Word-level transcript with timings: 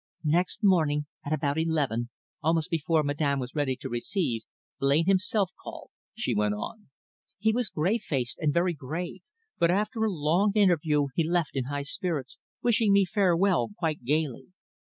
"Next 0.25 0.63
morning, 0.63 1.05
at 1.23 1.31
about 1.31 1.59
eleven, 1.59 2.09
almost 2.41 2.71
before 2.71 3.03
Madame 3.03 3.37
was 3.37 3.53
ready 3.53 3.75
to 3.75 3.87
receive, 3.87 4.41
Blain 4.79 5.05
himself 5.05 5.51
called," 5.63 5.91
she 6.15 6.33
went 6.33 6.55
on. 6.55 6.89
"He 7.37 7.51
was 7.53 7.69
grey 7.69 7.99
faced 7.99 8.39
and 8.39 8.51
very 8.51 8.73
grave, 8.73 9.21
but 9.59 9.69
after 9.69 9.99
a 9.99 10.09
rather 10.09 10.15
long 10.15 10.53
interview 10.55 11.09
he 11.13 11.23
left 11.23 11.51
in 11.55 11.65
high 11.65 11.83
spirits, 11.83 12.39
wishing 12.63 12.91
me 12.91 13.05
farewell 13.05 13.69
quite 13.77 14.03
gaily. 14.03 14.47